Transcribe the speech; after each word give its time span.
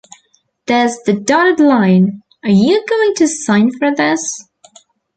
There's 0.65 0.97
the 1.05 1.13
dotted 1.13 1.59
line, 1.59 2.23
are 2.43 2.49
you 2.49 2.83
going 2.89 3.13
to 3.17 3.27
sign 3.27 3.69
for 3.77 3.93
this? 3.95 4.47